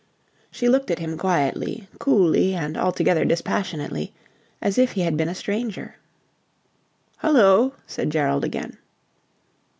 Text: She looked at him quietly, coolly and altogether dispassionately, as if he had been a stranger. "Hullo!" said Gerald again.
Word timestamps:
She 0.49 0.67
looked 0.67 0.89
at 0.89 0.97
him 0.97 1.15
quietly, 1.15 1.87
coolly 1.99 2.55
and 2.55 2.75
altogether 2.75 3.23
dispassionately, 3.23 4.11
as 4.59 4.79
if 4.79 4.93
he 4.93 5.01
had 5.01 5.15
been 5.15 5.29
a 5.29 5.35
stranger. 5.35 5.97
"Hullo!" 7.19 7.75
said 7.85 8.09
Gerald 8.09 8.43
again. 8.43 8.77